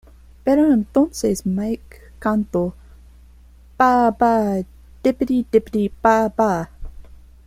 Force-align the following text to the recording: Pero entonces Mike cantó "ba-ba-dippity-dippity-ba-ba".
Pero 0.43 0.73
entonces 0.73 1.45
Mike 1.45 1.99
cantó 2.17 2.73
"ba-ba-dippity-dippity-ba-ba". 3.77 6.71